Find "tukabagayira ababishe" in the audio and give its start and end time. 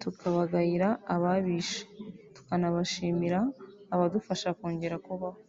0.00-1.80